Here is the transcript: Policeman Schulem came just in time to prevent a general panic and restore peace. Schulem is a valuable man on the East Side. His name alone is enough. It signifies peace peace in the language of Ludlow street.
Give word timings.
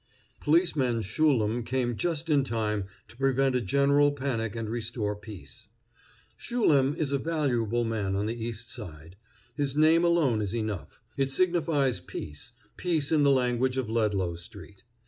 Policeman 0.39 1.03
Schulem 1.03 1.61
came 1.63 1.95
just 1.95 2.27
in 2.27 2.43
time 2.43 2.85
to 3.07 3.15
prevent 3.15 3.55
a 3.55 3.61
general 3.61 4.11
panic 4.11 4.55
and 4.55 4.67
restore 4.67 5.15
peace. 5.15 5.67
Schulem 6.35 6.95
is 6.95 7.11
a 7.11 7.19
valuable 7.19 7.83
man 7.83 8.15
on 8.15 8.25
the 8.25 8.33
East 8.43 8.71
Side. 8.71 9.15
His 9.53 9.77
name 9.77 10.03
alone 10.03 10.41
is 10.41 10.55
enough. 10.55 10.99
It 11.17 11.29
signifies 11.29 11.99
peace 11.99 12.51
peace 12.77 13.11
in 13.11 13.21
the 13.21 13.29
language 13.29 13.77
of 13.77 13.91
Ludlow 13.91 14.33
street. 14.37 14.81